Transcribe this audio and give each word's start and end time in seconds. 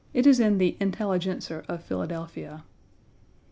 It 0.15 0.25
is 0.25 0.39
in 0.39 0.57
the 0.57 0.75
Intelligencer 0.79 1.63
of 1.69 1.83
Philadelphia. 1.83 2.63